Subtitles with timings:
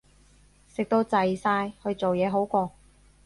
[0.67, 2.71] 食到滯晒，去做嘢好過